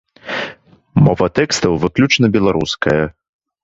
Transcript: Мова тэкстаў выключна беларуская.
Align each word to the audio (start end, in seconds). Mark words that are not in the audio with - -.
Мова 1.03 1.27
тэкстаў 1.37 1.71
выключна 1.87 2.35
беларуская. 2.41 3.01